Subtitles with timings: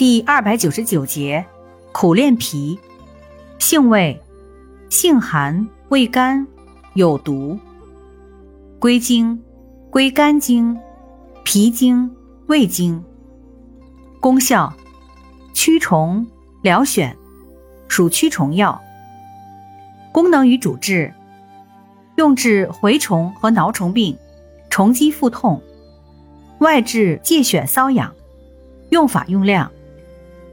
[0.00, 1.44] 第二百九十九节，
[1.92, 2.80] 苦练脾，
[3.58, 4.18] 性味，
[4.88, 6.46] 性寒，味甘，
[6.94, 7.58] 有毒。
[8.78, 9.38] 归经，
[9.90, 10.74] 归肝经、
[11.44, 12.10] 脾经、
[12.46, 13.04] 胃经。
[14.20, 14.72] 功效，
[15.52, 16.26] 驱虫、
[16.62, 17.14] 疗癣，
[17.86, 18.80] 属驱虫药。
[20.12, 21.12] 功能与主治，
[22.16, 24.16] 用治蛔虫和挠虫病，
[24.70, 25.60] 虫积腹痛，
[26.60, 28.10] 外治疥癣瘙痒。
[28.88, 29.70] 用法用量。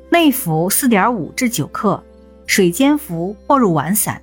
[0.09, 2.01] 内服四点五至九克，
[2.45, 4.21] 水煎服或入丸散。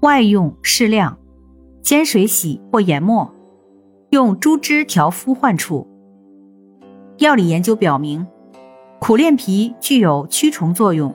[0.00, 1.18] 外用适量，
[1.82, 3.34] 煎水洗或研末，
[4.10, 5.88] 用猪脂调敷患处。
[7.18, 8.26] 药理研究表明，
[9.00, 11.14] 苦练皮具有驱虫作用，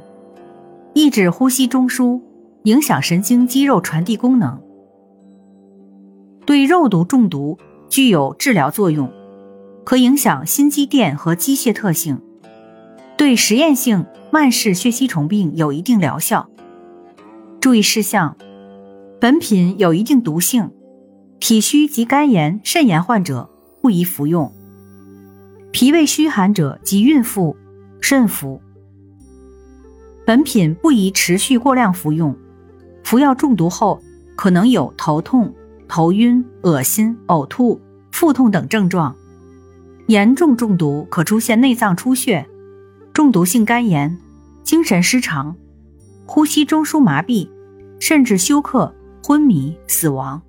[0.96, 2.20] 抑制呼吸中枢，
[2.64, 4.60] 影响神经肌肉传递功能。
[6.48, 9.10] 对肉毒中毒具有治疗作用，
[9.86, 12.20] 可影响心肌电和机械特性。
[13.18, 16.50] 对实验性慢性血吸虫病有一定疗效。
[17.60, 18.36] 注意事项：
[19.20, 20.72] 本品有一定毒性，
[21.40, 23.50] 体虚及肝炎、肾炎患者
[23.82, 24.52] 不宜服用。
[25.72, 27.56] 脾胃虚寒者及孕妇
[28.02, 28.62] 慎服。
[30.26, 32.36] 本品不宜持续过量服用，
[33.04, 34.02] 服药中毒后
[34.36, 35.54] 可能有头痛、
[35.88, 37.80] 头晕、恶心、呕吐、
[38.12, 39.16] 腹痛等症状，
[40.08, 42.48] 严重中毒可出现内脏出血。
[43.14, 44.18] 中毒性肝炎、
[44.64, 45.56] 精神失常、
[46.26, 47.50] 呼吸中枢麻痹，
[48.00, 50.42] 甚至休克、昏迷、死亡。